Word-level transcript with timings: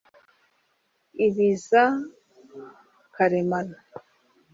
ibiza 1.25 1.83
karemano 3.15 3.77